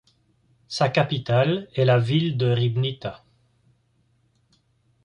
[0.67, 3.23] Sa capitale est la ville de Rîbniţa.